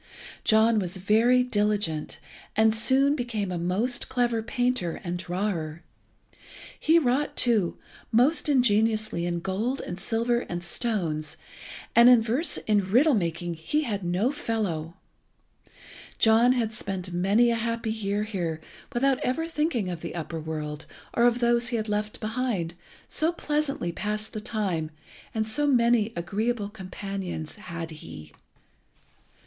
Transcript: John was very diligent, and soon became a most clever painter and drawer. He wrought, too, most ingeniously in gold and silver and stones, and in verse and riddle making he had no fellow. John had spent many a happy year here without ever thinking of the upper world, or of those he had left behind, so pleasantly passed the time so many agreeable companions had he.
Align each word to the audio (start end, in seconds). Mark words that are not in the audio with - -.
John 0.43 0.79
was 0.79 0.97
very 0.97 1.43
diligent, 1.43 2.19
and 2.55 2.73
soon 2.73 3.15
became 3.15 3.51
a 3.51 3.59
most 3.59 4.09
clever 4.09 4.41
painter 4.41 4.99
and 5.03 5.15
drawer. 5.19 5.83
He 6.79 6.97
wrought, 6.97 7.35
too, 7.37 7.77
most 8.11 8.49
ingeniously 8.49 9.27
in 9.27 9.41
gold 9.41 9.79
and 9.79 9.99
silver 9.99 10.39
and 10.39 10.63
stones, 10.63 11.37
and 11.95 12.09
in 12.09 12.19
verse 12.19 12.57
and 12.67 12.87
riddle 12.87 13.13
making 13.13 13.53
he 13.53 13.83
had 13.83 14.03
no 14.03 14.31
fellow. 14.31 14.95
John 16.17 16.53
had 16.53 16.73
spent 16.73 17.13
many 17.13 17.51
a 17.51 17.55
happy 17.55 17.91
year 17.91 18.23
here 18.23 18.59
without 18.93 19.19
ever 19.19 19.47
thinking 19.47 19.91
of 19.91 20.01
the 20.01 20.15
upper 20.15 20.39
world, 20.39 20.87
or 21.13 21.25
of 21.25 21.37
those 21.37 21.67
he 21.67 21.75
had 21.77 21.87
left 21.87 22.19
behind, 22.19 22.73
so 23.07 23.31
pleasantly 23.31 23.91
passed 23.91 24.33
the 24.33 24.41
time 24.41 24.89
so 25.43 25.67
many 25.67 26.11
agreeable 26.15 26.69
companions 26.69 27.53
had 27.57 27.91
he. 27.91 28.31